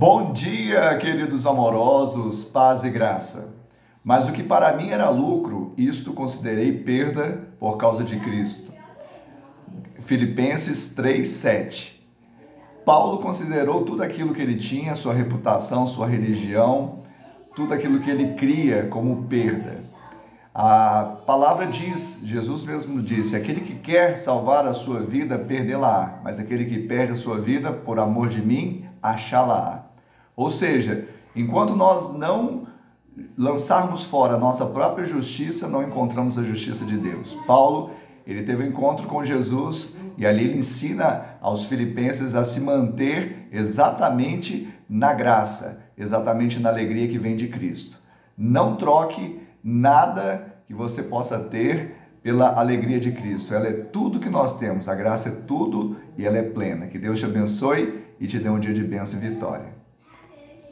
[0.00, 3.54] Bom dia, queridos amorosos, paz e graça.
[4.02, 8.72] Mas o que para mim era lucro, isto considerei perda por causa de Cristo.
[9.98, 12.02] Filipenses 3:7.
[12.82, 17.00] Paulo considerou tudo aquilo que ele tinha, sua reputação, sua religião,
[17.54, 19.84] tudo aquilo que ele cria como perda.
[20.54, 26.40] A palavra diz, Jesus mesmo disse: aquele que quer salvar a sua vida, perdê-la, mas
[26.40, 29.89] aquele que perde a sua vida por amor de mim, achá-la.
[30.36, 32.66] Ou seja, enquanto nós não
[33.36, 37.34] lançarmos fora a nossa própria justiça, não encontramos a justiça de Deus.
[37.46, 37.90] Paulo,
[38.26, 43.48] ele teve um encontro com Jesus e ali ele ensina aos filipenses a se manter
[43.50, 47.98] exatamente na graça, exatamente na alegria que vem de Cristo.
[48.36, 53.54] Não troque nada que você possa ter pela alegria de Cristo.
[53.54, 56.86] Ela é tudo que nós temos, a graça é tudo e ela é plena.
[56.86, 59.79] Que Deus te abençoe e te dê um dia de bênção e vitória.